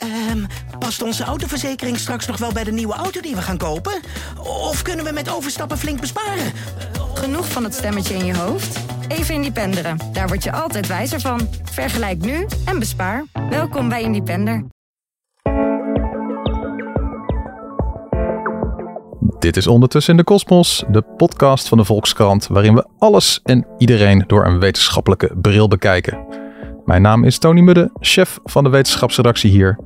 [0.00, 0.44] Ehm,
[0.78, 4.00] past onze autoverzekering straks nog wel bij de nieuwe auto die we gaan kopen?
[4.38, 6.52] Of kunnen we met overstappen flink besparen?
[7.14, 8.78] Genoeg van het stemmetje in je hoofd?
[9.08, 9.98] Even Independeren.
[10.12, 11.48] Daar word je altijd wijzer van.
[11.62, 13.24] Vergelijk nu en bespaar.
[13.50, 14.64] Welkom bij Independer.
[19.38, 23.66] Dit is Ondertussen in de Kosmos, de podcast van de Volkskrant, waarin we alles en
[23.78, 26.48] iedereen door een wetenschappelijke bril bekijken.
[26.90, 29.78] Mijn naam is Tony Mudde, chef van de wetenschapsredactie hier.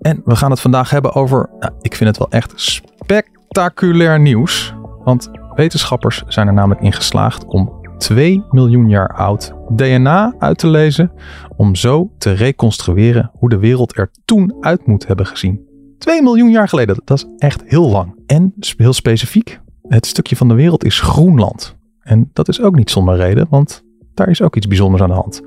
[0.00, 4.74] En we gaan het vandaag hebben over, nou, ik vind het wel echt spectaculair nieuws.
[5.04, 10.66] Want wetenschappers zijn er namelijk in geslaagd om 2 miljoen jaar oud DNA uit te
[10.66, 11.12] lezen.
[11.56, 15.60] Om zo te reconstrueren hoe de wereld er toen uit moet hebben gezien.
[15.98, 18.14] 2 miljoen jaar geleden, dat is echt heel lang.
[18.26, 21.76] En heel specifiek, het stukje van de wereld is Groenland.
[22.00, 23.82] En dat is ook niet zonder reden, want
[24.14, 25.42] daar is ook iets bijzonders aan de hand.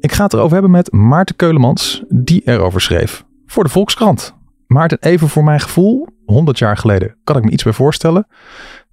[0.00, 4.36] Ik ga het erover hebben met Maarten Keulemans, die erover schreef voor de Volkskrant.
[4.66, 8.26] Maarten, even voor mijn gevoel, 100 jaar geleden kan ik me iets bij voorstellen.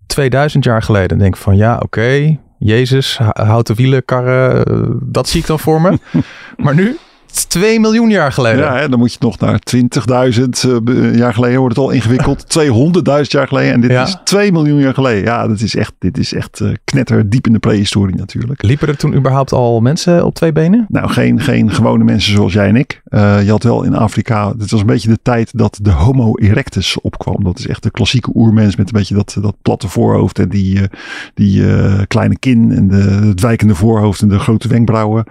[0.08, 5.42] 2000 jaar geleden denk ik van ja, oké, Jezus, houten wielen, karren, eh, dat zie
[5.42, 6.00] ik dan voor me.
[6.64, 6.98] maar nu,
[7.44, 8.64] 2 miljoen jaar geleden.
[8.64, 9.82] Ja, hè, dan moet je nog naar 20.000
[10.86, 12.46] uh, jaar geleden wordt het al ingewikkeld.
[12.60, 14.04] 200.000 jaar geleden en dit Ja.
[14.04, 15.24] is 2 miljoen jaar geleden.
[15.24, 18.64] Ja, dat is echt, dit is echt eh, knetter diep in de prehistorie natuurlijk.
[18.64, 20.86] Liepen er toen überhaupt al mensen op twee benen?
[20.90, 23.02] Nou, geen, geen gewone mensen zoals jij en ik.
[23.06, 26.36] Eh, je had wel in Afrika, het was een beetje de tijd dat de Homo
[26.36, 27.44] erectus opkwam.
[27.44, 30.80] Dat is echt de klassieke oermens met een beetje dat, dat platte voorhoofd en die,
[30.82, 30.88] eh,
[31.34, 32.96] die eh, kleine kin en de,
[33.28, 35.24] het wijkende voorhoofd en de grote wenkbrauwen.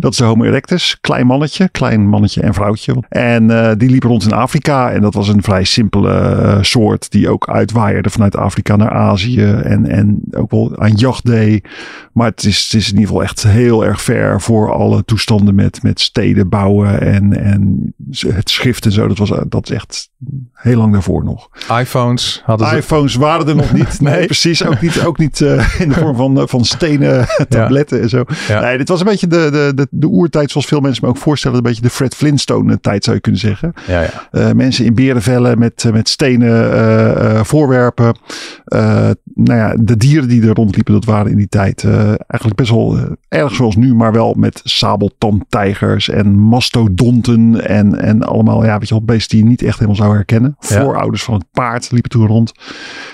[0.00, 0.98] Dat is de Homo erectus.
[1.00, 2.94] Klein mannetje, klein mannetje en vrouwtje.
[3.08, 4.90] En eh, die liep rond in Afrika.
[4.90, 9.44] En dat was een vrij simpele eh, soort die ook uitwaaierde vanuit Afrika naar Azië.
[9.44, 11.68] En, en ook wel aan jacht deed.
[12.12, 15.54] Maar het is, het is in ieder geval echt heel erg ver voor alle toestanden
[15.54, 17.94] met, met steden bouwen en, en
[18.26, 19.08] het schrift en zo.
[19.08, 20.10] Dat, was, dat is echt
[20.54, 21.48] heel lang daarvoor nog.
[21.80, 22.76] iPhones hadden ze.
[22.76, 24.00] iPhones waren er nog niet.
[24.00, 24.26] Nee, Nee.
[24.26, 24.64] precies.
[24.64, 28.24] Ook niet, ook niet eh, in de vorm van, eh, van stenen tabletten en zo.
[28.48, 28.60] Ja.
[28.60, 31.16] Nee, dit was een beetje de, de, de, de oertijd zoals veel mensen me ook
[31.16, 31.56] voorstellen.
[31.56, 33.72] Een beetje de Fred Flintstone tijd zou je kunnen zeggen.
[33.86, 34.28] Ja, ja.
[34.30, 38.16] Eh, mensen in berenvellen met, eh, met stenen eh, eh, voorwerpen.
[38.64, 42.54] Eh, nou ja, de dieren die er rondliepen, dat waren in die tijd eh, eigenlijk
[42.54, 48.64] best wel eh, erg zoals nu, maar wel met sabeltandtijgers en mastodonten en, en allemaal,
[48.64, 50.56] ja, weet je wel, beesten die je niet echt helemaal zou herkennen.
[50.60, 50.80] Ja.
[50.82, 52.52] Voorouders van het paard liepen toen rond.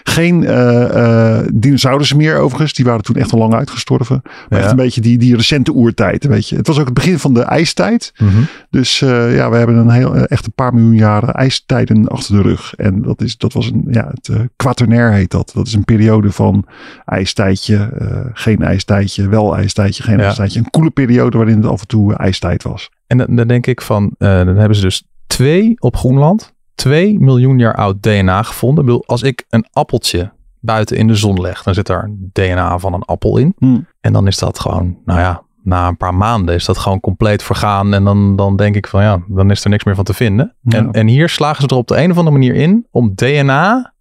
[0.02, 4.20] Geen eh, eh, dinosaurussen meer overigens, die waren toen echt al lang uitgestorven.
[4.24, 4.58] Maar Ja.
[4.58, 6.56] echt een beetje die, die recente oertijd, weet je.
[6.56, 8.12] Het was ook het begin van de ijstijd.
[8.18, 8.30] Mhm.
[8.70, 12.34] Dus eh, ja, we hebben een heel, eh, echt een paar miljoen jaren ijstijden achter
[12.36, 12.74] de rug.
[12.74, 15.50] En dat, is, dat was een, ja, het quaternair heet dat.
[15.54, 16.64] Dat is een periode van
[17.04, 20.24] ijstijdje, eh, geen ijstijdje, wel ijstijdje, geen Ja.
[20.24, 20.58] ijstijdje.
[20.58, 22.90] Een koele periode waarin het af en toe ijstijd was.
[23.06, 27.20] En dan, dan denk ik van, eh, dan hebben ze dus twee op Groenland, 2
[27.20, 28.84] miljoen jaar oud DNA gevonden.
[28.84, 30.30] Ik bedoel, als ik een appeltje
[30.60, 33.54] buiten in de zon leg, dan zit daar DNA van een appel in.
[33.58, 33.86] Hmm.
[34.00, 37.42] En dan is dat gewoon, nou ja, na een paar maanden is dat gewoon compleet
[37.42, 37.94] vergaan.
[37.94, 40.54] En dan, dan denk ik van ja, dan is er niks meer van te vinden.
[40.62, 40.78] Ja.
[40.78, 43.92] En, en hier slagen ze er op de een of andere manier in om DNA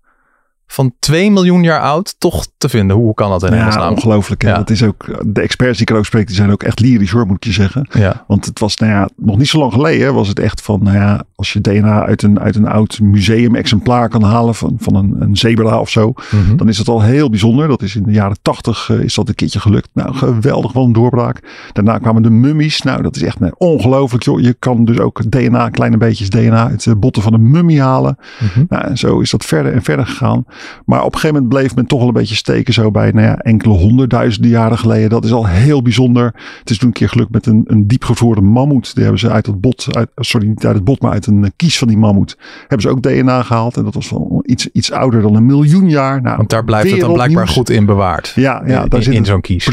[0.68, 2.96] van 2 miljoen jaar oud toch te vinden.
[2.98, 4.42] Hoe kan dat in Ja, ongelooflijk.
[4.42, 4.50] hè.
[4.50, 4.56] Ja.
[4.56, 7.26] Dat is ook, de experts die ik erover spreek, die zijn ook echt lyrisch hoor,
[7.28, 7.88] moet ik je zeggen.
[7.92, 10.84] Ja, Want het was, nou ja, nog niet zo lang geleden was het echt van,
[10.84, 14.96] nou ja, als je DNA uit een, uit een oud museum-exemplaar kan halen van, van
[14.96, 16.56] een, een zebra of zo, Mhm.
[16.56, 17.68] dan is dat al heel bijzonder.
[17.68, 19.90] Dat is in de jaren tachtig is dat een keertje gelukt.
[19.94, 21.70] Nou, geweldig, wat een doorbraak.
[21.74, 22.82] Daarna kwamen de mummies.
[22.82, 24.40] Nou, dat is echt nou, ongelooflijk, joh.
[24.40, 28.18] Je kan dus ook DNA, kleine beetjes DNA uit de botten van een mummie halen.
[28.40, 28.66] Mhm.
[28.70, 30.46] Nou, en zo is dat verder en verder gegaan.
[30.86, 33.26] Maar op een gegeven moment bleef men toch wel een beetje steken zo bij nou
[33.28, 35.10] ja, enkele honderdduizenden jaren geleden.
[35.10, 36.34] Dat is al heel bijzonder.
[36.60, 38.94] Het is toen een keer gelukt met een, een diepgevroren mammoet.
[38.94, 41.54] Die hebben ze uit het bot, uit, sorry niet uit het bot, maar uit een
[41.56, 42.38] kies van die mammoet.
[42.60, 43.78] Hebben ze ook DNA gehaald.
[43.78, 46.22] En dat was wel iets, iets ouder dan een miljoen jaar.
[46.22, 48.32] Nou, Want daar blijft het dan blijkbaar goed in bewaard.
[48.36, 49.64] Ja, ja in, daar zit in het- zo'n kies.
[49.66, 49.70] ja.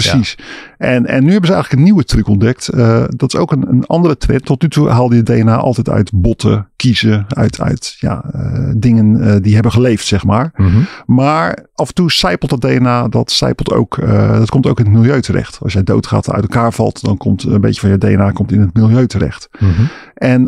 [0.85, 2.69] En, en nu hebben ze eigenlijk een nieuwe truc ontdekt.
[2.69, 4.45] Eh, dat is ook een, een andere trend.
[4.45, 9.21] Tot nu toe haalde je DNA altijd uit botten, kiezen, uit, uit ja, eh, dingen
[9.21, 10.53] eh, die hebben geleefd, zeg maar.
[10.57, 10.81] Mhm.
[11.07, 14.01] Maar af en toe zijpelt dat DNA, dat zijpelt ook,
[14.39, 15.59] dat komt ook in het milieu terecht.
[15.63, 18.61] Als jij doodgaat uit elkaar valt, dan komt een beetje van je DNA komt in
[18.61, 19.49] het milieu terecht.
[19.59, 19.83] Mhm.
[20.15, 20.45] En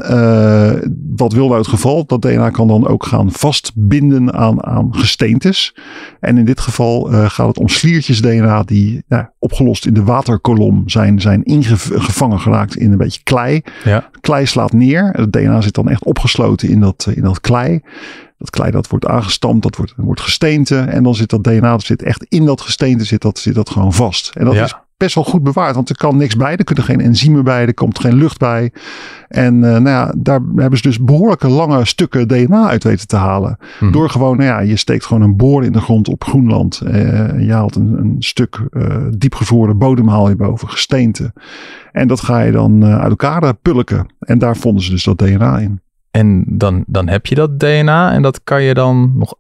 [1.17, 2.07] wat wil nou het geval?
[2.07, 5.77] Dat DNA kan dan ook gaan vastbinden aan, aan gesteentes.
[6.21, 10.83] En in dit geval gaat het om sliertjes DNA die ja, opgelost in de waterkolom
[10.89, 13.63] zijn, zijn ingevangen geraakt in een beetje klei.
[13.85, 14.09] Ja.
[14.21, 15.09] Klei slaat neer.
[15.13, 17.81] Het DNA zit dan echt opgesloten in dat, in dat klei.
[18.39, 20.79] Dat klei dat wordt aangestampt, dat wordt, wordt gesteente.
[20.79, 23.71] En dan zit dat DNA, dat zit echt in dat gesteente, zit dat, zit dat
[23.71, 24.31] gewoon vast.
[24.35, 24.65] En dat Ja.
[24.65, 25.75] is best wel goed bewaard.
[25.75, 26.57] Want er kan niks bij.
[26.57, 27.67] Er kunnen geen enzymen bij.
[27.67, 28.73] Er komt geen lucht bij.
[29.29, 33.17] En uh, nou ja, daar hebben ze dus behoorlijke lange stukken DNA uit weten te
[33.17, 33.59] halen.
[33.81, 33.93] Mhm.
[33.93, 36.81] Door gewoon, nou ja, je steekt gewoon een boor in de grond op Groenland.
[36.85, 36.93] Uh,
[37.47, 41.33] je haalt een, een stuk uh, diepgevroren bodem haal je boven, gesteente.
[41.93, 44.07] En dat ga je dan uit elkaar pulken.
[44.19, 45.81] En daar vonden ze dus dat DNA in.
[46.11, 49.35] En dan, dan heb je dat DNA en dat kan je dan nog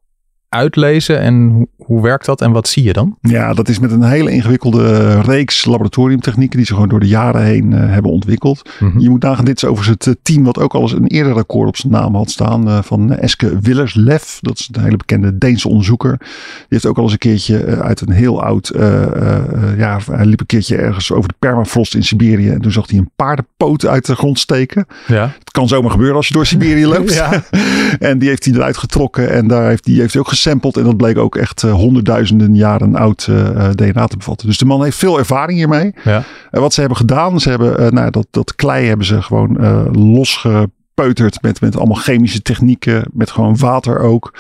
[0.49, 3.16] uitlezen en hoe, werkt dat en wat zie je dan?
[3.20, 7.42] Ja, dat is met een hele ingewikkelde reeks laboratoriumtechnieken die ze gewoon door de jaren
[7.42, 8.70] heen uh, hebben ontwikkeld.
[8.80, 8.98] Mhm.
[8.98, 11.68] Je moet nagaan, dit is overigens het team wat ook al eens een eerder record
[11.68, 14.38] op zijn naam had staan uh, van Eske Willerslev.
[14.40, 16.16] Dat is een hele bekende Deense onderzoeker.
[16.18, 16.28] Die
[16.68, 18.72] heeft ook al eens een keertje uh, uit een heel oud,
[19.76, 22.98] ja, hij liep een keertje ergens over de permafrost in Siberië en toen zag hij
[22.98, 24.86] een paardenpoot uit de grond steken.
[25.06, 25.34] Ja.
[25.56, 27.14] Kan zomaar gebeuren als je door Siberië loopt.
[27.14, 27.43] ja.
[27.99, 30.76] en die heeft hij eruit getrokken en daar heeft, die heeft hij ook gesampled.
[30.76, 34.47] En dat bleek ook echt uh, honderdduizenden jaren oud uh, DNA te bevatten.
[34.47, 35.94] Dus de man heeft veel ervaring hiermee.
[36.05, 36.25] Ja.
[36.50, 39.58] En wat ze hebben gedaan, ze hebben nou, dat, dat klei hebben ze gewoon
[40.96, 43.04] losgepeuterd met, met allemaal chemische technieken.
[43.12, 44.34] Met gewoon water ook.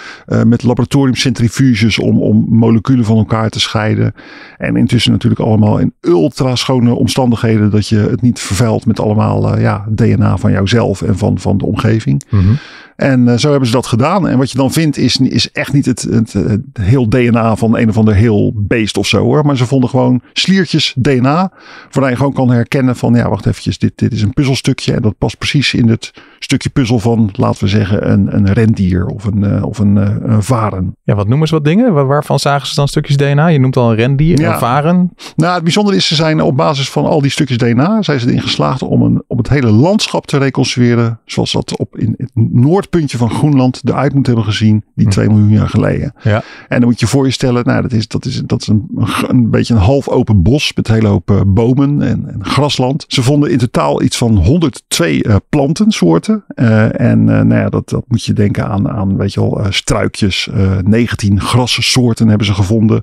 [0.46, 4.14] met laboratoriumcentrifuges om, om moleculen van elkaar te scheiden.
[4.56, 7.70] En intussen natuurlijk allemaal in ultra schone omstandigheden.
[7.70, 11.66] Dat je het niet vervuilt met allemaal ja, DNA van jouzelf en van, van de
[11.66, 12.22] omgeving.
[12.30, 12.58] Mm-hmm.
[12.96, 14.28] En uh, zo hebben ze dat gedaan.
[14.28, 17.76] En wat je dan vindt is, is echt niet het, het, het, heel DNA van
[17.76, 19.46] een of ander heel beest of zo hoor.
[19.46, 21.52] Maar ze vonden gewoon sliertjes DNA.
[21.90, 23.78] Waarna je gewoon kan herkennen van ja wacht eventjes.
[23.78, 24.92] Dit, dit is een puzzelstukje.
[24.92, 29.06] En dat past precies in het stukje puzzel van laten we zeggen een, een rendier
[29.06, 30.96] of een, uh, of een, uh, een varen.
[31.02, 31.92] Ja wat noemen ze wat dingen?
[31.92, 33.46] Waar, waarvan zagen ze dan stukjes DNA?
[33.46, 34.52] Je noemt al een rendier, Ja.
[34.52, 35.12] een varen.
[35.36, 38.02] Nou het bijzondere is ze zijn op basis van al die stukjes DNA.
[38.02, 41.20] Zijn ze erin geslaagd om, een, om het hele landschap te reconstrueren.
[41.24, 44.84] Zoals dat op in het noordpuntje van Groenland eruit moet hebben gezien.
[44.94, 46.14] Die 2 miljoen jaar geleden.
[46.22, 46.42] Ja.
[46.68, 48.86] En dan moet je voor je stellen, nou, dat is, dat is, dat is een,
[49.26, 53.04] een beetje een half open bos met een hele hoop uh, bomen en, en, grasland.
[53.08, 56.25] Ze vonden in totaal iets van 102 uh, plantensoorten.
[56.28, 60.48] Uh, en nou ja, dat, dat moet je denken aan, aan weet je wel, struikjes.
[60.84, 63.02] 19 grassoorten hebben ze gevonden.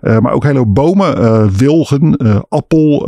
[0.00, 1.56] maar ook hele hoop bomen.
[1.56, 2.16] wilgen,
[2.48, 2.98] appel,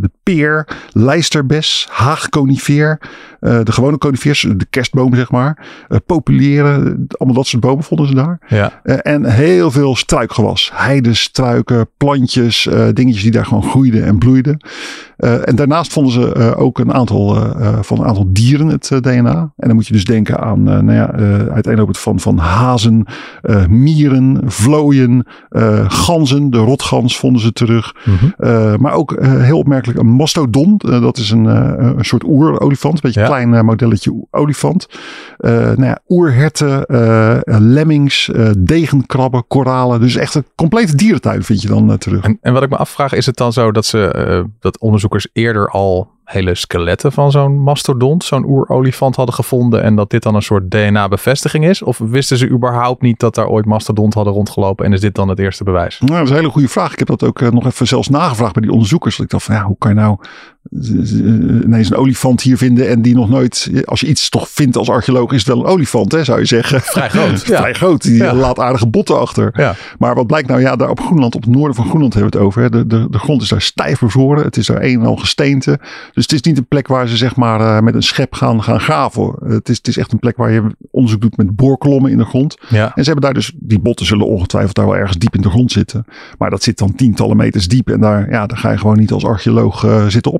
[0.00, 3.00] de peer, lijsterbes, haagconifeer.
[3.40, 5.66] de gewone conifeers, de kerstboom zeg maar.
[6.06, 8.38] populieren, allemaal dat soort bomen vonden ze daar.
[8.48, 8.80] Ja.
[8.82, 10.70] En heel veel struikgewas.
[10.74, 14.60] Heidestruiken, plantjes, dingetjes die daar gewoon groeiden en bloeiden.
[15.18, 17.34] Uh, en daarnaast vonden ze ook een aantal
[17.80, 19.52] van een aantal dieren het DNA.
[19.56, 21.10] En dan moet je dus denken aan, nou ja,
[21.52, 23.06] uiteenlopend van, van hazen,
[23.68, 25.26] mieren, vlooien,
[25.86, 26.50] ganzen.
[26.50, 27.94] De rotgans vonden ze terug.
[28.04, 28.80] Mm-hmm.
[28.80, 30.76] maar ook heel opmerkelijk een mastodon.
[30.76, 32.94] dat is een, een soort oerolifant.
[32.94, 33.26] Een beetje Ja.
[33.26, 34.88] een klein modelletje olifant.
[35.38, 36.84] nou ja, oerherten,
[37.72, 40.00] lemmings, degenkrabben, koralen.
[40.00, 42.24] Dus echt een complete dierentuin vind je dan terug.
[42.24, 45.70] En, en wat ik me afvraag, is het dan zo dat ze dat onderzoekers eerder
[45.70, 50.42] al hele skeletten van zo'n mastodont, zo'n oerolifant hadden gevonden en dat dit dan een
[50.42, 51.82] soort DNA-bevestiging is?
[51.82, 55.28] Of wisten ze überhaupt niet dat daar ooit mastodont hadden rondgelopen en is dit dan
[55.28, 56.00] het eerste bewijs?
[56.00, 56.92] Nou, dat is een hele goede vraag.
[56.92, 59.18] Ik heb dat ook uh, nog even zelfs nagevraagd bij die onderzoekers.
[59.18, 60.18] Ik dacht van ja, hoe kan je nou
[60.70, 64.90] ineens een olifant hier vinden en die nog nooit, als je iets toch vindt als
[64.90, 66.80] archeoloog, is het wel een olifant, hè, zou je zeggen.
[66.80, 67.42] Vrij groot.
[67.62, 68.02] Vrij groot.
[68.02, 68.34] Die ja.
[68.34, 69.50] laat aardige botten achter.
[69.52, 69.74] Ja.
[69.98, 72.38] Maar wat blijkt nou, ja, daar op Groenland, op het noorden van Groenland hebben we
[72.38, 72.62] het over.
[72.62, 72.70] Hè.
[72.70, 74.44] De, de, de grond is daar stijf bevroren.
[74.44, 75.78] Het is daar een en al gesteente.
[76.12, 78.62] Dus het is niet een plek waar ze zeg maar uh, met een schep gaan,
[78.62, 79.34] gaan graven.
[79.46, 82.24] Het is, het is echt een plek waar je onderzoek doet met boorkolommen in de
[82.24, 82.56] grond.
[82.68, 82.84] Ja.
[82.84, 85.50] En ze hebben daar dus, die botten zullen ongetwijfeld daar wel ergens diep in de
[85.50, 86.04] grond zitten.
[86.38, 87.90] Maar dat zit dan tientallen meters diep.
[87.90, 90.32] En daar, ja, daar ga je gewoon niet als archeoloog uh, zitten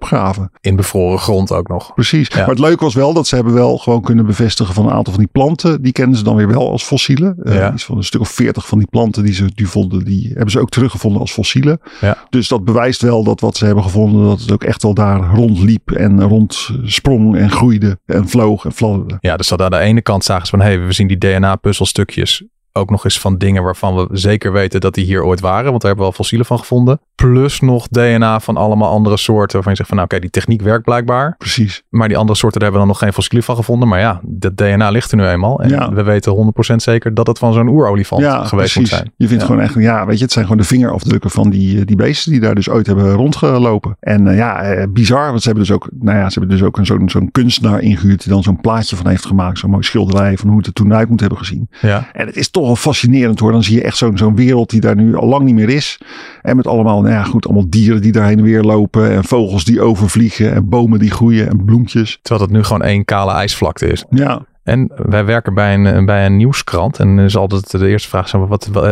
[0.61, 1.95] In bevroren grond ook nog.
[1.95, 2.29] Precies.
[2.29, 2.37] Ja.
[2.37, 5.13] Maar het leuke was wel dat ze hebben wel gewoon kunnen bevestigen van een aantal
[5.13, 5.83] van die planten.
[5.83, 7.37] Die kennen ze dan weer wel als fossielen.
[7.43, 7.73] Uh, Ja.
[7.73, 10.51] Iets van een stuk of veertig van die planten die ze die vonden, die hebben
[10.51, 11.81] ze ook teruggevonden als fossielen.
[12.01, 12.17] Ja.
[12.31, 15.35] Dus dat bewijst wel dat wat ze hebben gevonden, dat het ook echt wel daar
[15.35, 19.17] rondliep en rondsprong en groeide en vloog en fladderde.
[19.21, 21.19] Ja, dus dat aan de ene kant zagen ze van, hé, hey, we zien die
[21.19, 22.45] DNA-puzzelstukjes
[22.77, 25.71] ook nog eens van dingen waarvan we zeker weten dat die hier ooit waren.
[25.71, 27.01] Want daar hebben we al fossielen van gevonden.
[27.15, 29.53] Plus nog DNA van allemaal andere soorten.
[29.55, 31.35] Waarvan je zegt van nou oké, die techniek werkt blijkbaar.
[31.39, 31.83] Precies.
[31.89, 33.89] Maar die andere soorten daar hebben we dan nog geen fossielen van gevonden.
[33.89, 35.61] Maar ja, dat DNA ligt er nu eenmaal.
[35.63, 35.93] En Ja.
[35.93, 38.77] we weten 100% zeker dat het van zo'n oerolifant Ja, geweest precies.
[38.77, 39.13] moet zijn.
[39.17, 39.49] Je vindt Ja.
[39.49, 42.41] gewoon echt, ja, weet je, het zijn gewoon de vingerafdrukken van die, die beesten die
[42.41, 43.97] daar dus ooit hebben rondgelopen.
[44.01, 46.67] En eh, ja, eh, bizar, want ze hebben dus ook, nou ja, ze hebben dus
[46.67, 49.59] ook een, zo'n, zo'n kunstenaar ingehuurd die dan zo'n plaatje van heeft gemaakt.
[49.59, 51.69] Zo'n mooi schilderij van hoe het er toen uit moet hebben gezien.
[51.81, 52.09] Ja.
[52.13, 53.53] En het is toch wel fascinerend hoor.
[53.53, 55.99] Dan zie je echt zo'n zo'n wereld die daar nu al lang niet meer is.
[56.43, 59.11] En met allemaal, nou ja, goed, allemaal dieren die daar heen en weer lopen.
[59.11, 60.55] En vogels die overvliegen.
[60.55, 62.19] En bomen die groeien en bloempjes.
[62.23, 64.05] Terwijl het nu gewoon één kale ijsvlakte is.
[64.11, 66.99] Ja, En wij werken bij een, bij een nieuwskrant.
[66.99, 68.83] En dan is altijd de eerste vraag: zo, wat, uh,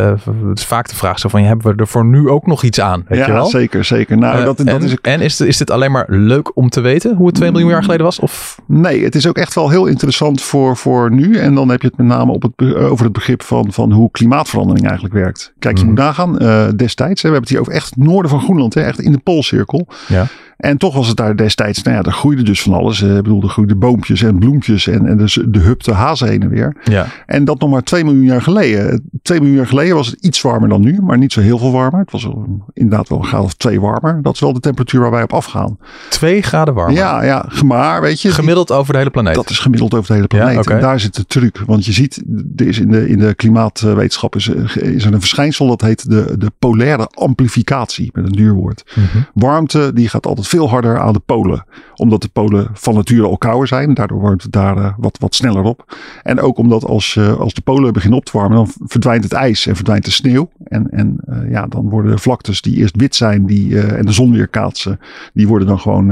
[0.49, 2.81] het is vaak de vraag: zo van, hebben we er voor nu ook nog iets
[2.81, 3.05] aan?
[3.07, 3.45] Weet ja, je wel?
[3.45, 4.17] zeker, zeker.
[4.17, 6.81] Nou, Uh, dat, dat en is, en is, is dit alleen maar leuk om te
[6.81, 8.19] weten hoe het 2 miljoen jaar geleden was?
[8.19, 11.37] Of nee, het is ook echt wel heel interessant voor, voor nu.
[11.37, 14.11] En dan heb je het met name op het, over het begrip van, van hoe
[14.11, 15.53] klimaatverandering eigenlijk werkt.
[15.59, 15.93] Kijk, je Mhm.
[15.93, 18.73] moet nagaan, eh, destijds, hè, we hebben het hier over echt het noorden van Groenland,
[18.73, 19.87] hè, echt in de Poolcirkel.
[20.07, 20.25] ja.
[20.57, 23.01] En toch was het daar destijds, nou ja, er groeide dus van alles.
[23.01, 26.41] Eh, Ik bedoel, er groeiden boompjes en bloempjes en, en dus de hupte hazen heen
[26.41, 26.75] en weer.
[26.83, 27.07] ja.
[27.25, 29.09] En dat nog maar 2 miljoen jaar geleden.
[29.21, 31.71] 2 miljoen jaar geleden was het iets warmer dan nu, maar niet zo heel veel
[31.71, 31.99] warmer.
[31.99, 32.27] Het was
[32.73, 34.19] inderdaad wel een graad of 2 warmer.
[34.21, 35.77] Dat is wel de temperatuur waar wij op afgaan.
[36.09, 36.95] 2 graden warmer.
[36.95, 38.31] Ja, ja, maar weet je.
[38.31, 39.35] Gemiddeld over de hele planeet.
[39.35, 40.69] dat is gemiddeld over de hele Ja, planeet.
[40.69, 41.61] En daar zit de truc.
[41.65, 42.23] Want je ziet,
[42.55, 46.35] er is in, de, in de klimaatwetenschap is, is er een verschijnsel dat heet de,
[46.37, 48.09] de polaire amplificatie.
[48.13, 48.83] Met een duur woord.
[48.95, 49.23] Mhm.
[49.33, 51.65] Warmte die gaat altijd veel harder aan de polen.
[51.95, 53.93] Omdat de polen van nature al kouder zijn.
[53.93, 55.95] Daardoor warmt het daar eh, wat, wat sneller op.
[56.23, 59.33] En ook omdat als, eh, als de polen beginnen op te warmen, dan verdwijnt het
[59.33, 60.49] ijs en verdwijnt de sneeuw.
[60.63, 64.11] En, en eh, ja, dan worden de vlaktes die eerst wit zijn die, en de
[64.11, 64.99] zon weer kaatsen,
[65.33, 66.05] die worden dan gewoon,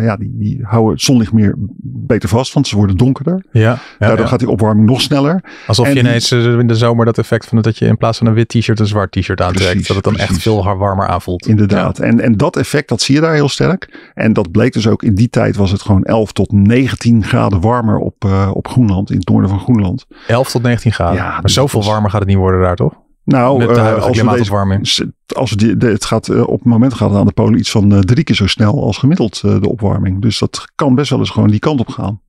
[0.00, 3.44] ja, die, die houden het zonlicht meer beter vast, want ze worden donkerder.
[3.52, 4.26] Ja, ja, Daardoor ja.
[4.26, 5.44] gaat die opwarming nog sneller.
[5.66, 8.26] Alsof en je ineens in de zomer dat effect van dat je in plaats van
[8.26, 9.70] een wit t-shirt een zwart t-shirt aantrekt.
[9.70, 11.46] Precies, dat het dan echt veel warmer aanvoelt.
[11.46, 11.98] Inderdaad.
[11.98, 13.63] En, en dat effect, dat zie je daar heel sterk.
[14.14, 17.60] En dat bleek dus ook in die tijd was het gewoon 11 tot 19 graden
[17.60, 20.06] warmer op, eh, op Groenland, in het noorden van Groenland.
[20.26, 21.14] 11 tot 19 graden.
[21.16, 22.94] Ja, maar dus zoveel was- warmer gaat het niet worden daar, toch?
[23.24, 26.64] Nou, de eh, als we deze, als we die, de, het gaat, eh, op het
[26.64, 29.68] moment gaat het aan de polen iets van drie keer zo snel als gemiddeld de
[29.68, 30.22] opwarming.
[30.22, 32.20] Dus dat kan best wel eens gewoon die kant op gaan.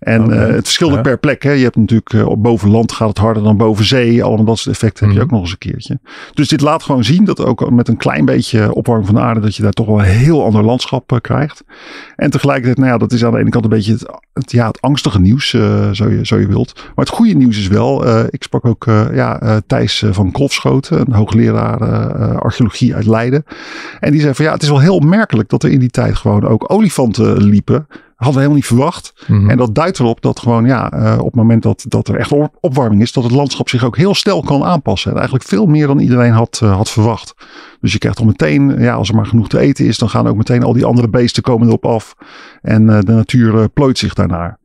[0.00, 1.00] En eh, het verschilt ja.
[1.00, 1.42] per plek.
[1.42, 1.50] Hè.
[1.50, 4.24] Je hebt natuurlijk eh, op boven land gaat het harder dan boven zee.
[4.24, 5.26] Allemaal dat soort effecten heb je Mhm.
[5.26, 5.98] ook nog eens een keertje.
[6.34, 9.40] Dus dit laat gewoon zien dat ook met een klein beetje opwarming van de aarde.
[9.40, 11.64] dat je daar toch wel een heel ander landschap eh, krijgt.
[12.16, 14.66] En tegelijkertijd, nou ja, dat is aan de ene kant een beetje het, het, ja,
[14.66, 16.72] het angstige nieuws, zo, je, zo je wilt.
[16.74, 21.78] Maar het goede nieuws is wel, ik sprak ook ja, Thijs van Kolfschoten, een hoogleraar
[22.38, 23.44] archeologie uit Leiden.
[24.00, 26.16] En die zei van ja, het is wel heel opmerkelijk dat er in die tijd
[26.16, 27.86] gewoon ook olifanten liepen.
[28.20, 29.12] Hadden we helemaal niet verwacht.
[29.26, 29.50] Mhm.
[29.50, 32.32] En dat duidt erop dat gewoon, ja, eh, op het moment dat, dat er echt
[32.32, 35.10] op- opwarming is, dat het landschap zich ook heel snel kan aanpassen.
[35.10, 37.34] En eigenlijk veel meer dan iedereen had, eh, had verwacht.
[37.80, 40.26] Dus je krijgt al meteen, ja, als er maar genoeg te eten is, dan gaan
[40.28, 42.14] ook meteen al die andere beesten komen erop af.
[42.62, 44.58] En eh, de natuur plooit zich daarnaar.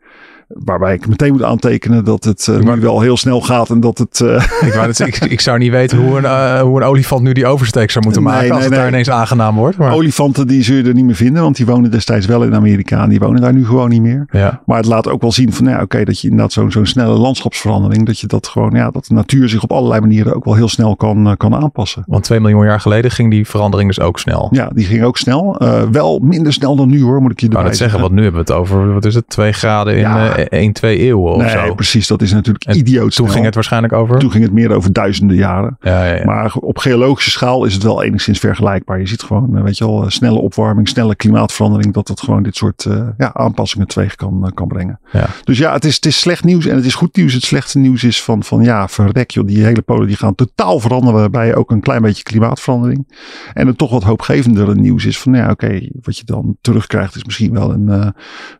[0.47, 3.97] Waarbij ik meteen moet aantekenen dat het eh, nu wel heel snel gaat en dat
[3.97, 4.21] het.
[4.21, 7.31] eh, ik, zeggen, ik, ik zou niet weten hoe een, eh, hoe een olifant nu
[7.33, 8.49] die oversteek zou moeten Nee, maken.
[8.49, 8.91] als nee, het daar nee.
[8.91, 9.77] ineens aangenaam wordt.
[9.77, 12.55] Maar, olifanten die zul je er niet meer vinden, want die wonen destijds wel in
[12.55, 14.25] Amerika en die wonen daar nu gewoon niet meer.
[14.31, 14.61] ja.
[14.65, 17.17] Maar het laat ook wel zien van, ja, oké, dat je inderdaad zo'n zo'n snelle
[17.17, 20.53] landschapsverandering, dat je dat gewoon, ja, dat de natuur zich op allerlei manieren ook wel
[20.55, 22.03] heel snel kan, kan aanpassen.
[22.07, 24.47] Want 2 miljoen jaar geleden ging die verandering dus ook snel.
[24.51, 25.61] Ja, die ging ook snel.
[25.91, 28.45] Wel minder snel dan nu hoor, moet ik je erbij net zeggen, want nu hebben
[28.45, 30.34] we het over, wat is het, 2 graden in Ja.
[30.35, 31.73] Eh 1, 2 eeuwen of Nee, zo.
[31.75, 32.07] precies.
[32.07, 33.27] Dat is natuurlijk En idioot Toen snel.
[33.27, 34.19] ging het waarschijnlijk over.
[34.19, 35.77] Toen ging het meer over duizenden jaren.
[35.81, 36.25] ja, ja.
[36.25, 38.99] Maar op geologische schaal is het wel enigszins vergelijkbaar.
[38.99, 41.93] Je ziet gewoon, eh, weet je wel, eh, snelle opwarming, snelle klimaatverandering.
[41.93, 44.99] Dat het gewoon dit soort eh, ja, aanpassingen teweeg kan, eh, kan brengen.
[45.11, 45.25] Ja.
[45.43, 47.33] Dus ja, het is, het is slecht nieuws en het is goed nieuws.
[47.33, 49.45] Het slechte nieuws is van, van ja, verrek joh.
[49.47, 53.07] Die hele polen die gaan totaal veranderen bij ook een klein beetje klimaatverandering.
[53.53, 57.23] En het toch wat hoopgevendere nieuws is van ja, oké, wat je dan terugkrijgt is
[57.23, 58.07] misschien wel een, eh,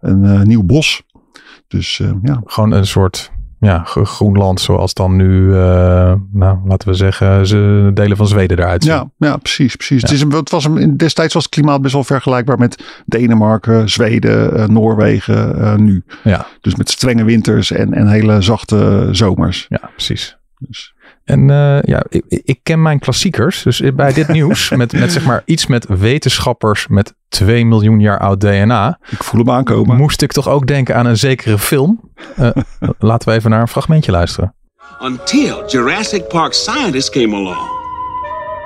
[0.01, 1.03] een eh, nieuw bos.
[1.67, 3.31] Dus eh, ja, Gewoon een soort
[3.65, 8.83] ja, Groenland zoals dan nu, eh, nou, laten we zeggen, ze delen van Zweden eruit
[8.83, 8.93] zien.
[8.93, 9.75] Ja, ja precies.
[9.75, 10.01] precies.
[10.01, 13.89] Het, is een, het was een, destijds was het klimaat best wel vergelijkbaar met Denemarken,
[13.89, 16.03] Zweden, eh, Noorwegen eh, nu.
[16.23, 16.47] Ja.
[16.61, 19.65] Dus met strenge winters en, en hele zachte zomers.
[19.69, 20.37] Ja, precies.
[20.57, 20.94] Dus,
[21.25, 23.63] En eh, ja, ik, ik ken mijn klassiekers.
[23.63, 28.19] Dus bij dit nieuws, met, met zeg maar iets met wetenschappers met 2 miljoen jaar
[28.19, 29.95] oud DNA, ik voel hem aankomen.
[29.97, 32.11] moest ik toch ook denken aan een zekere film.
[32.35, 32.49] Eh,
[32.99, 34.53] laten we even naar een fragmentje luisteren.
[35.01, 37.69] until Jurassic Park scientists came along.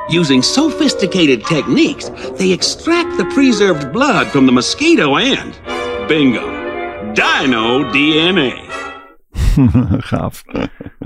[0.09, 5.59] Using sophisticated techniques, they extract the preserved blood from the mosquito and
[6.07, 8.88] bingo, dino DNA.
[10.09, 10.43] Gaaf.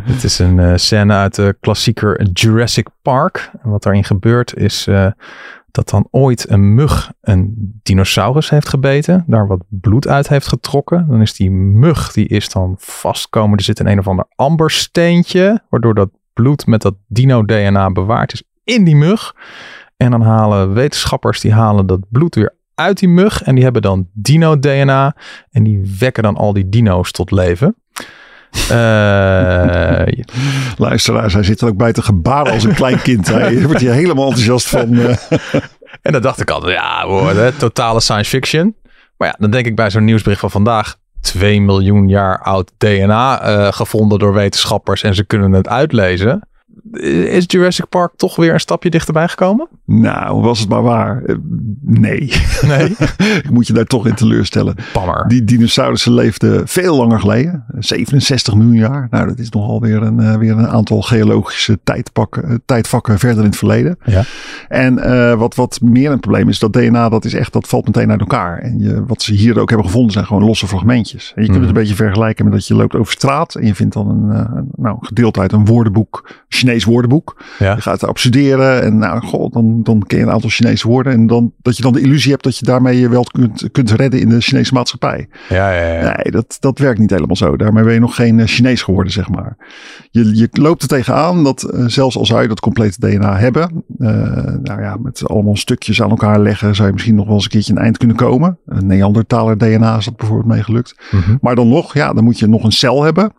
[0.04, 3.52] Het is een eh, scène uit de klassieker Jurassic Park.
[3.64, 5.08] En wat daarin gebeurt is eh,
[5.72, 7.54] dat dan ooit een mug een
[7.84, 9.24] dinosaurus heeft gebeten.
[9.28, 11.08] Daar wat bloed uit heeft getrokken.
[11.08, 13.58] Dan is die mug, die is dan vastkomen.
[13.58, 15.62] Er zit in een of ander ambersteentje.
[15.70, 19.36] Waardoor dat bloed met dat dino-DNA bewaard is in die mug.
[19.98, 23.42] En dan halen wetenschappers, die halen dat bloed weer uit die mug.
[23.44, 25.16] En die hebben dan dino-DNA.
[25.52, 27.76] En die wekken dan al die dino's tot leven.
[28.70, 30.24] Eh,
[30.88, 33.28] Luisteraars, hij zit er ook bij te gebaren als een klein kind.
[33.28, 34.98] Hij wordt hier helemaal enthousiast van.
[35.00, 35.16] eh,
[36.02, 38.76] En dan dacht ik altijd, ja hoor, hè, totale science fiction.
[39.18, 43.42] Maar ja, dan denk ik bij zo'n nieuwsbericht van vandaag, 2 miljoen jaar oud DNA
[43.42, 46.48] eh, gevonden door wetenschappers en ze kunnen het uitlezen.
[46.92, 49.68] Is Jurassic Park toch weer een stapje dichterbij gekomen?
[49.86, 51.24] Nou, was het maar waar.
[51.24, 51.36] Eh,
[51.86, 52.34] Nee.
[52.68, 52.90] Nee.
[53.44, 54.76] Ik moet je daar toch in teleurstellen.
[54.94, 55.26] Pammer.
[55.28, 57.66] Die dinosaurussen leefden veel langer geleden.
[57.80, 59.08] 67 miljoen jaar.
[59.10, 63.38] Nou, dat is nogal weer een, eh, weer een aantal geologische tijdpakken, eh, tijdvakken verder
[63.44, 63.98] in het verleden.
[64.06, 64.24] Ja.
[64.70, 67.86] En eh, wat, wat meer een probleem is, dat DNA, dat is echt, dat valt
[67.86, 68.58] meteen uit elkaar.
[68.60, 71.32] En je, wat ze hier ook hebben gevonden, zijn gewoon losse fragmentjes.
[71.36, 71.68] En je kunt Mhm.
[71.68, 74.32] het een beetje vergelijken met dat je loopt over straat en je vindt dan een,
[74.32, 77.44] eh, nou, gedeelte uit een woordenboek, Chinees woordenboek.
[77.60, 77.76] Ja.
[77.76, 81.14] Je gaat erop studeren en nou, god, dan, dan ken je een aantal Chinese woorden.
[81.14, 83.92] En dan, dat je dan de illusie hebt dat je daarmee je wel kunt, kunt
[83.92, 85.28] redden in de Chinese maatschappij.
[85.50, 86.02] Ja, ja, ja.
[86.02, 87.58] Nee, dat, dat werkt niet helemaal zo.
[87.58, 89.56] Daarmee ben je nog geen eh, Chinees geworden, zeg maar.
[90.12, 93.84] Je, je loopt er tegenaan dat eh, zelfs al zou je dat complete DNA hebben.
[94.00, 94.08] eh,
[94.64, 97.50] nou ja, met allemaal stukjes aan elkaar leggen, zou je misschien nog wel eens een
[97.50, 98.58] keertje een eind kunnen komen.
[98.66, 100.96] Een Neandertaler DNA is dat bijvoorbeeld meegelukt.
[101.12, 101.36] Mhm.
[101.42, 103.32] Maar dan nog, ja, dan moet je nog een cel hebben.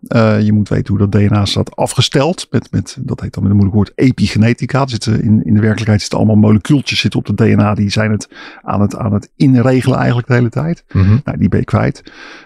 [0.44, 2.46] Je moet weten hoe dat DNA staat afgesteld.
[2.50, 4.86] Met, met, dat heet dan met een moeilijk woord epigenetica.
[4.86, 7.74] Zitten in, in de werkelijkheid zitten allemaal molecuultjes zitten op het DNA.
[7.74, 8.28] Die zijn het
[8.62, 10.84] aan het, aan het inregelen eigenlijk de hele tijd.
[10.92, 11.18] Mhm.
[11.24, 12.02] Nou, die ben je kwijt.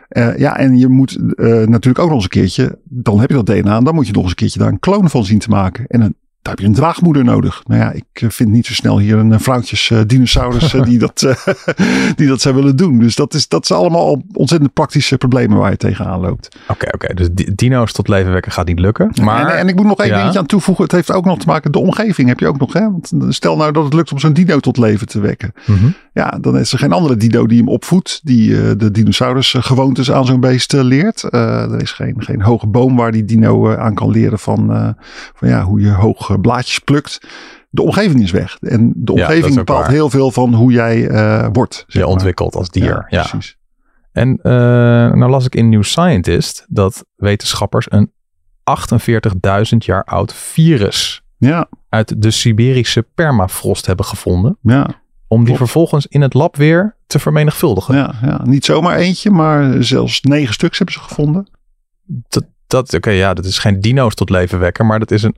[0.08, 3.35] Eh, ja, en je moet eh, natuurlijk ook nog eens een keertje, dan heb je
[3.35, 5.38] dat DNA, en dan moet je nog eens een keertje daar een kloon van zien
[5.38, 5.87] te maken.
[5.87, 6.16] En een,
[6.49, 7.62] daar heb je een draagmoeder nodig.
[7.67, 10.99] Nou ja, ik eh, vind niet zo snel hier een eh, vrouwtjes eh, dinosaurus die,
[10.99, 11.35] dat,
[12.17, 12.99] die dat zou willen doen.
[12.99, 16.57] Dus dat, is, dat zijn allemaal al ontzettend praktische problemen waar je tegenaan loopt.
[16.69, 17.14] Oké, oké.
[17.14, 19.11] Dus di- dino's tot leven wekken gaat niet lukken.
[19.23, 20.17] Maar en, en ik moet nog één Ja.
[20.17, 20.85] dingetje aan toevoegen.
[20.85, 22.73] Het heeft ook nog te maken, de omgeving heb je ook nog.
[22.73, 22.81] Hè?
[22.81, 25.52] Want stel nou dat het lukt om zo'n dino tot leven te wekken.
[25.67, 25.88] Mhm.
[26.12, 28.21] Ja, dan is er geen andere dino die hem opvoedt.
[28.23, 31.23] Die de dinosaurus gewoontes aan zo'n beest leert.
[31.33, 34.95] Er is geen, geen hoge boom waar die dino aan kan leren van,
[35.35, 37.21] van ja, hoe je hoge blaadjes plukt.
[37.71, 38.57] De omgeving is weg.
[38.61, 39.90] En de omgeving bepaalt waar.
[39.90, 41.85] heel veel van hoe jij eh, wordt.
[41.87, 43.07] je ontwikkelt als dier.
[43.09, 43.57] Ja, precies.
[44.12, 44.52] En eh,
[45.12, 48.12] nou las ik in New Scientist dat wetenschappers een
[49.73, 54.59] 48.000 jaar oud virus Ja, uit de Siberische permafrost hebben gevonden.
[54.62, 54.88] ja,
[55.28, 57.95] Om die vervolgens in het lab weer te vermenigvuldigen.
[57.95, 58.40] ja, ja.
[58.45, 61.49] Niet zomaar eentje, maar zelfs negen stuks hebben ze gevonden.
[62.04, 65.37] Dat, dat, Oké, ja, dat is geen dino's tot leven wekken, maar dat is een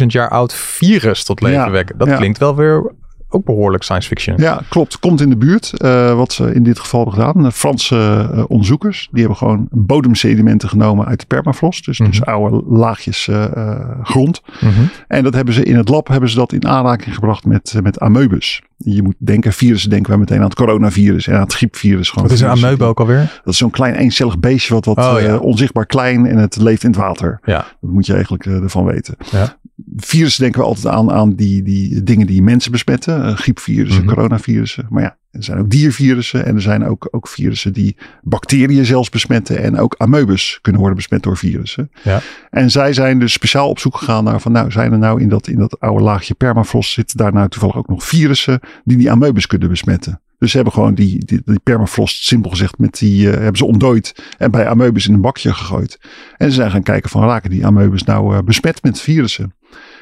[0.00, 1.98] 48.000 jaar oud virus tot leven Ja, wekken.
[1.98, 2.16] Dat ja.
[2.16, 2.92] klinkt wel weer
[3.34, 4.36] ook behoorlijk science fiction.
[4.38, 4.98] Ja, klopt.
[4.98, 5.72] Komt in de buurt.
[5.80, 7.42] Eh, wat ze in dit geval hebben gedaan.
[7.42, 9.08] De Franse eh, onderzoekers.
[9.10, 11.84] Die hebben gewoon bodemsedimenten genomen uit de permafrost.
[11.84, 12.30] Dus, dus Mhm.
[12.30, 14.42] oude laagjes eh, eh, grond.
[14.60, 14.70] Mhm.
[15.08, 17.82] En dat hebben ze in het lab hebben ze dat in aanraking gebracht met, eh,
[17.82, 18.62] met amoebus.
[18.84, 22.08] Je moet denken, virussen denken wij meteen aan het coronavirus en aan het griepvirus.
[22.10, 23.40] Gewoon Wat is een amoeba ook alweer?
[23.44, 25.26] Dat is zo'n klein eencellig beestje wat, wat Oh, ja.
[25.26, 27.40] eh, onzichtbaar klein en het leeft in het water.
[27.44, 27.66] Ja.
[27.80, 29.14] Dat moet je eigenlijk eh, ervan weten.
[29.30, 29.56] Ja.
[29.96, 33.24] Virussen denken we altijd aan, aan die, die dingen die mensen besmetten.
[33.24, 34.14] eh, griepvirussen, Mhm.
[34.14, 34.86] coronavirussen.
[34.90, 39.08] Maar ja, er zijn ook diervirussen en er zijn ook, ook virussen die bacteriën zelfs
[39.08, 39.62] besmetten.
[39.62, 41.90] En ook amoebus kunnen worden besmet door virussen.
[42.02, 42.20] Ja.
[42.50, 45.28] En zij zijn dus speciaal op zoek gegaan naar van nou zijn er nou in
[45.28, 49.10] dat, in dat oude laagje permafrost zitten daar nou toevallig ook nog virussen die die
[49.10, 50.20] amoebus kunnen besmetten.
[50.38, 53.64] Dus ze hebben gewoon die, die, die permafrost, simpel gezegd, met die eh, hebben ze
[53.64, 56.00] ontdooid en bij amoebus in een bakje gegooid.
[56.36, 59.54] En ze zijn gaan kijken van raken die amoebus nou eh, besmet met virussen.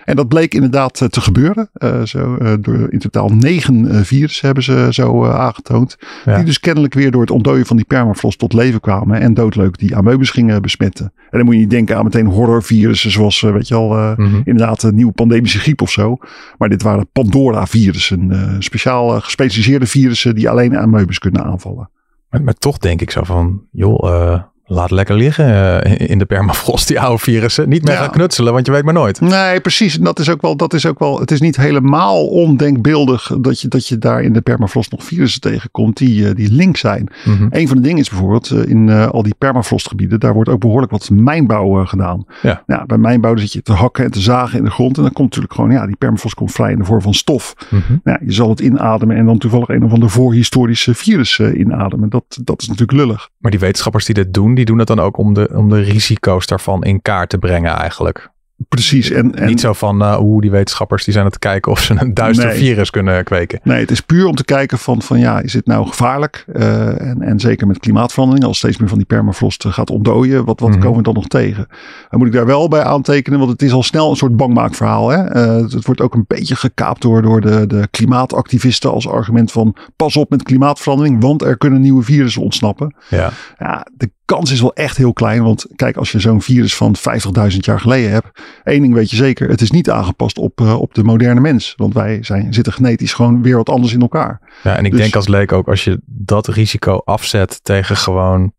[0.05, 1.71] En dat bleek inderdaad eh, te gebeuren.
[1.73, 5.97] Eh, zo, eh, door in totaal negen virussen hebben ze zo aangetoond.
[6.25, 6.37] Ja.
[6.37, 9.21] Die dus kennelijk weer door het ontdooien van die permafrost tot leven kwamen.
[9.21, 11.13] En doodleuk die amoebus gingen besmetten.
[11.17, 14.41] En dan moet je niet denken aan meteen horrorvirussen zoals, weet je al, Mhm.
[14.45, 16.17] inderdaad een nieuwe pandemische griep of zo.
[16.59, 18.57] Maar dit waren Pandora-virussen.
[18.59, 21.91] speciaal gespecialiseerde virussen die alleen amoebus kunnen aanvallen.
[22.31, 24.41] Maar, maar toch denk ik zo van, joh,
[24.73, 27.69] laat lekker liggen eh, in de permafrost, die oude virussen.
[27.69, 28.01] Niet meer Ja.
[28.01, 29.21] gaan knutselen, want je weet maar nooit.
[29.21, 29.99] Nee, precies.
[29.99, 33.61] En dat is ook wel, dat is ook wel, het is niet helemaal ondenkbeeldig dat
[33.61, 37.09] je, dat je daar in de permafrost nog virussen tegenkomt die, eh, die link zijn.
[37.25, 37.47] Mhm.
[37.51, 40.93] Een van de dingen is bijvoorbeeld eh, in al die permafrostgebieden, daar wordt ook behoorlijk
[40.93, 42.25] wat mijnbouw gedaan.
[42.43, 42.63] Ja.
[42.67, 45.13] Nou, bij mijnbouw zit je te hakken en te zagen in de grond en dan
[45.13, 47.55] komt natuurlijk gewoon, ja, die permafrost komt vrij in de vorm van stof.
[47.71, 47.83] Mhm.
[47.89, 51.59] Nou, ja, je zal het inademen en dan toevallig een of ander voorhistorische virus eh,
[51.59, 52.09] inademen.
[52.09, 53.29] Dat, dat is natuurlijk lullig.
[53.39, 55.81] Maar die wetenschappers die dit doen, die doen dat dan ook om de, om de
[55.81, 58.31] risico's daarvan in kaart te brengen eigenlijk.
[58.69, 59.11] Precies.
[59.11, 61.81] En, en Niet zo van, eh hoe die wetenschappers die zijn aan het kijken of
[61.81, 62.57] ze een duister Nee.
[62.57, 63.61] virus kunnen kweken.
[63.63, 66.45] Nee, het is puur om te kijken van, van ja, is dit nou gevaarlijk?
[66.53, 70.45] Eh, en, en zeker met klimaatverandering, als steeds meer van die permafrost eh, gaat ontdooien,
[70.45, 70.81] wat, wat Mhm.
[70.81, 71.67] komen we dan nog tegen?
[72.11, 75.09] Dan moet ik daar wel bij aantekenen, want het is al snel een soort bangmaakverhaal.
[75.09, 75.17] Hè?
[75.25, 79.53] Eh, het, het wordt ook een beetje gekaapt door, door de, de klimaatactivisten als argument
[79.53, 82.95] van pas op met klimaatverandering, want er kunnen nieuwe virussen ontsnappen.
[83.09, 83.31] Ja.
[83.59, 86.97] Ja, de kans is wel echt heel klein, want kijk, als je zo'n virus van
[86.97, 90.81] 50.000 jaar geleden hebt, één ding weet je zeker, het is niet aangepast op, eh,
[90.81, 91.75] op de moderne mens.
[91.77, 94.41] Want wij zijn, zitten genetisch gewoon weer wat anders in elkaar.
[94.63, 98.53] ja, en ik Dus- denk als leek ook, als je dat risico afzet tegen gewoon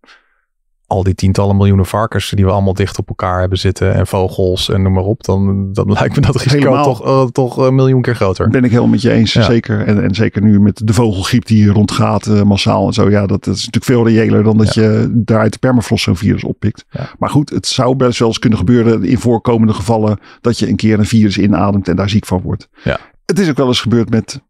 [0.91, 4.69] al die tientallen miljoenen varkens die we allemaal dicht op elkaar hebben zitten en vogels
[4.69, 6.83] en noem maar op, dan, dan lijkt me dat risico Helemaal.
[6.83, 8.49] toch, eh, toch een miljoen keer groter.
[8.49, 9.41] Ben ik helemaal met je eens, Ja.
[9.43, 9.85] zeker.
[9.85, 13.09] En, en zeker nu met de vogelgriep die hier rondgaat, eh, massaal en zo.
[13.09, 16.15] Ja, dat, dat is natuurlijk veel reëler dan dat je daar uit de permafrost zo'n
[16.17, 16.85] virus oppikt.
[16.89, 17.09] Ja.
[17.19, 20.75] Maar goed, het zou best wel eens kunnen gebeuren in voorkomende gevallen dat je een
[20.75, 22.69] keer een virus inademt en daar ziek van wordt.
[22.83, 22.99] Ja.
[23.25, 24.41] Het is ook wel eens gebeurd met.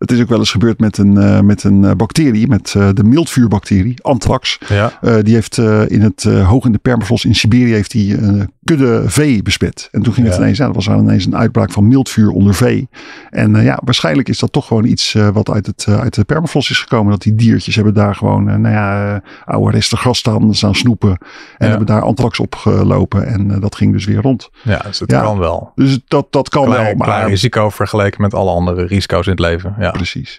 [0.00, 2.88] Het is ook wel eens gebeurd met een, eh, met een eh, bacterie, met eh,
[2.94, 4.58] de mildvuurbacterie, anthrax.
[4.68, 5.58] Ja, die heeft
[5.88, 8.16] in het hoog in de permafrost in Siberië heeft die
[8.64, 9.88] kudde vee besmet.
[9.90, 12.54] En toen ging het ineens, ja, er was er ineens een uitbraak van mildvuur onder
[12.54, 12.88] vee.
[13.30, 16.78] En ja, waarschijnlijk is dat toch gewoon iets wat uit, het, uit de permafrost is
[16.78, 17.10] gekomen.
[17.10, 21.10] Dat die diertjes hebben daar gewoon, nou ja, oude resten gras staan, staan snoepen.
[21.10, 21.18] En
[21.58, 21.68] Ja.
[21.68, 23.26] hebben daar anthrax op gelopen.
[23.26, 24.50] En dat ging dus weer rond.
[24.62, 25.20] ja dus Ja.
[25.20, 25.72] kan wel.
[25.74, 29.30] Dus dat, dat kan Klein, wel, maar klein risico vergeleken met alle andere risico's in
[29.32, 29.74] het leven.
[29.78, 29.89] Ja.
[29.90, 30.38] Precies.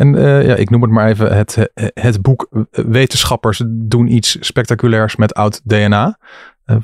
[0.00, 4.36] En eh, ja, ik noem het maar even het, het boek eh, Wetenschappers doen iets
[4.40, 6.18] spectaculairs met oud DNA.
[6.64, 6.76] Eh,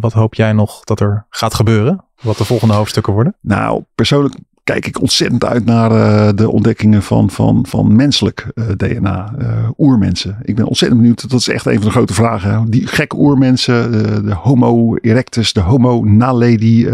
[0.00, 2.04] wat hoop jij nog dat er gaat gebeuren?
[2.20, 3.36] Wat de volgende hoofdstukken worden?
[3.40, 8.64] Nou, persoonlijk kijk ik ontzettend uit naar eh, de ontdekkingen van, van, van menselijk eh,
[8.76, 10.38] DNA, eh, oermensen.
[10.42, 11.30] Ik ben ontzettend benieuwd.
[11.30, 12.50] Dat is echt een van de grote vragen.
[12.50, 12.68] hè.
[12.68, 13.92] Die gekke oermensen,
[14.24, 16.84] de, Homo erectus, de Homo naledi,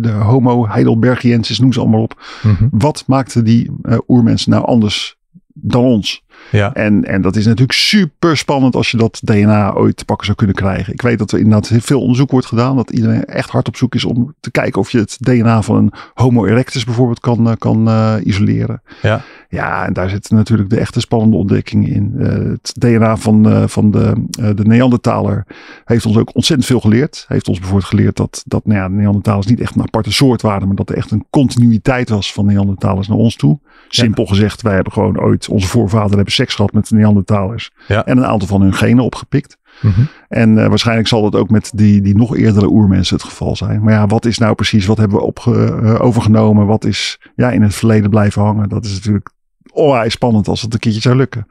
[0.00, 2.22] de Homo heidelbergiensis, noem ze allemaal op.
[2.70, 3.70] Wat maakte die
[4.08, 5.16] oermensen nou anders
[5.52, 6.22] dan ons?
[6.52, 10.26] Ja, En, en dat is natuurlijk super spannend als je dat DNA ooit te pakken
[10.26, 10.92] zou kunnen krijgen.
[10.92, 12.76] Ik weet dat er inderdaad veel onderzoek wordt gedaan.
[12.76, 15.76] Dat iedereen echt hard op zoek is om te kijken of je het DNA van
[15.76, 18.82] een Homo erectus bijvoorbeeld kan, eh, kan eh, isoleren.
[19.02, 19.20] Ja.
[19.48, 22.14] ja, en daar zitten natuurlijk de echte spannende ontdekkingen in.
[22.18, 24.12] Eh, het DNA van, van de,
[24.54, 25.46] de Neandertaler
[25.84, 27.24] heeft ons ook ontzettend veel geleerd.
[27.28, 30.42] Heeft ons bijvoorbeeld geleerd dat, dat nou ja, de Neandertalers niet echt een aparte soort
[30.42, 30.66] waren.
[30.66, 33.58] Maar dat er echt een continuïteit was van Neandertalers naar ons toe.
[33.88, 37.70] Simpel gezegd, wij hebben gewoon ooit, onze voorvaderen hebben seks gehad met de Neandertalers.
[37.88, 38.04] Ja.
[38.04, 39.56] En een aantal van hun genen opgepikt.
[39.80, 40.00] Mhm.
[40.28, 43.82] En eh, waarschijnlijk zal dat ook met die, die nog eerdere oermensen het geval zijn.
[43.82, 46.66] Maar ja, wat is nou precies, wat hebben we opge, eh, overgenomen?
[46.66, 48.68] Wat is ja, in het verleden blijven hangen?
[48.68, 49.30] Dat is natuurlijk
[49.72, 51.46] onwijs spannend als het een keertje zou lukken.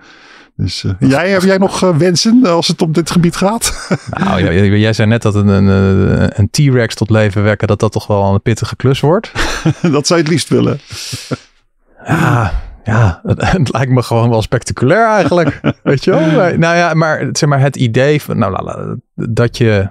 [0.56, 3.88] Dus eh, jij, heb jij nog wensen als het op dit gebied gaat?
[4.24, 7.80] Nou, ja, jij zei net dat een, een, een- een T-Rex tot leven wekken, dat
[7.80, 9.32] dat toch wel een pittige klus wordt.
[9.82, 10.80] dat zou je het liefst willen.
[12.06, 15.60] Ja, ja het, het lijkt me gewoon wel spectaculair eigenlijk.
[15.84, 16.32] Weet je wel?
[16.32, 19.90] Maar, nou ja, maar, zeg maar het idee van, nou, dat je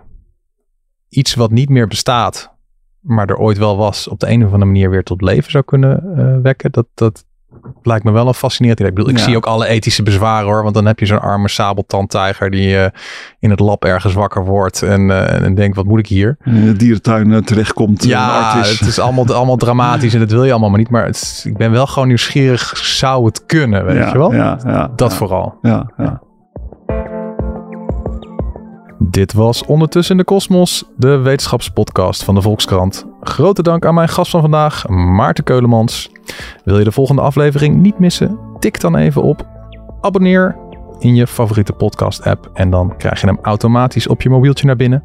[1.09, 2.55] iets wat niet meer bestaat,
[3.00, 5.64] maar er ooit wel was, op de een of andere manier weer tot leven zou
[5.64, 7.24] kunnen eh, wekken, dat, dat
[7.82, 8.90] lijkt me wel een fascinerend idee.
[8.92, 9.24] Ik bedoel, ik Ja.
[9.24, 12.90] zie ook alle ethische bezwaren hoor, want dan heb je zo'n arme sabeltandtijger die eh,
[13.38, 16.36] in het lab ergens wakker wordt en, eh, en denkt, wat moet ik hier?
[16.44, 18.04] In de dierentuin eh, terechtkomt.
[18.04, 20.90] Ja, het is allemaal, allemaal dramatisch en dat wil je allemaal maar niet.
[20.90, 22.76] Maar het ik ben wel gewoon nieuwsgierig.
[22.76, 24.34] Zou het kunnen, weet ja, je wel?
[24.34, 25.58] Ja, ja, Dat vooral.
[25.62, 26.20] Ja, ja.
[29.02, 33.06] Dit was Ondertussen in de Kosmos, de wetenschapspodcast van de Volkskrant.
[33.20, 36.10] Grote dank aan mijn gast van vandaag, Maarten Keulemans.
[36.64, 38.38] Wil je de volgende aflevering niet missen?
[38.58, 39.46] Tik dan even op
[40.00, 40.56] abonneer
[40.98, 44.76] in je favoriete podcast app en dan krijg je hem automatisch op je mobieltje naar
[44.76, 45.04] binnen.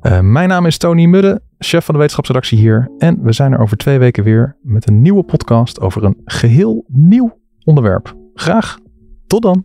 [0.00, 2.90] Eh, mijn naam is Tony Mudde, chef van de wetenschapsredactie hier.
[2.98, 6.84] En we zijn er over twee weken weer met een nieuwe podcast over een geheel
[6.88, 8.14] nieuw onderwerp.
[8.34, 8.78] Graag
[9.26, 9.64] tot dan.